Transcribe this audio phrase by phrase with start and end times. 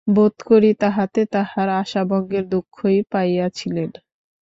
[0.07, 3.89] বোধ করি তাহাতে তাঁহারা আশাভঙ্গের দুঃখই পাইয়াছিলেন।